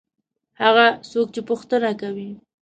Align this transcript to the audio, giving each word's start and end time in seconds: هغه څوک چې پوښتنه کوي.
هغه 0.61 0.85
څوک 1.11 1.27
چې 1.35 1.41
پوښتنه 1.49 1.89
کوي. 2.01 2.29